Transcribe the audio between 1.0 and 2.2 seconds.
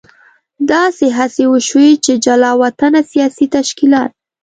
هڅې وشوې چې